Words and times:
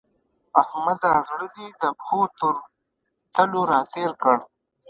احمده! 0.61 1.11
زړه 1.27 1.47
دې 1.55 1.67
د 1.81 1.83
پښو 1.97 2.21
تر 2.39 2.55
تلو 3.35 3.59
راتېر 3.73 4.09
کړ. 4.21 4.37